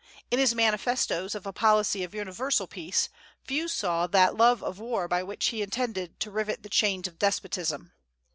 In 0.31 0.39
his 0.39 0.55
manifestoes 0.55 1.35
of 1.35 1.45
a 1.45 1.53
policy 1.53 2.03
of 2.03 2.15
universal 2.15 2.65
peace, 2.65 3.07
few 3.43 3.67
saw 3.67 4.07
that 4.07 4.35
love 4.35 4.63
of 4.63 4.79
war 4.79 5.07
by 5.07 5.21
which 5.21 5.49
he 5.49 5.61
intended 5.61 6.19
to 6.21 6.31
rivet 6.31 6.63
the 6.63 6.69
chains 6.69 7.07
of 7.07 7.19
despotism. 7.19 7.91